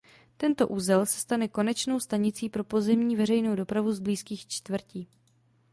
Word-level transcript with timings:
Tento 0.37 0.67
uzel 0.67 1.05
se 1.05 1.19
stane 1.19 1.47
konečnou 1.47 1.99
stanicí 1.99 2.49
pro 2.49 2.63
pozemní 2.63 3.15
veřejnou 3.15 3.55
dopravu 3.55 3.93
z 3.93 3.99
blízkých 3.99 4.47
čtvrtí. 4.47 5.07